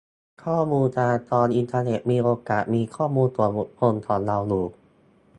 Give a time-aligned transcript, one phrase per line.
[0.43, 4.65] ข้อมูลจราจรอินเทอร์เน็ตมีโอกาสมีข้อมูลส่วนบุคคลของเราอยู่